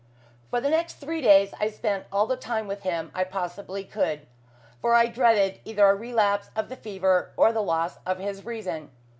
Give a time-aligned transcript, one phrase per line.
[0.49, 4.25] For the next three days I spent all the time with him I possibly could,
[4.81, 8.89] for I dreaded either a relapse of the fever or the loss of his reason.